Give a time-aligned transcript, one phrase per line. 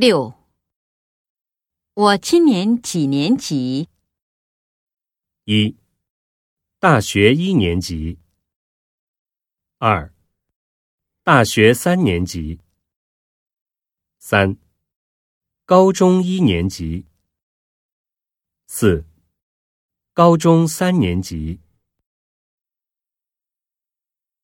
[0.00, 0.32] 六。
[1.92, 3.90] 我今年几年级？
[5.44, 5.76] 一。
[6.78, 8.18] 大学一年级。
[9.76, 10.10] 二。
[11.22, 12.60] 大学三年级。
[14.18, 14.56] 三。
[15.66, 17.04] 高中一年级。
[18.68, 19.04] 四。
[20.14, 21.60] 高中三年级。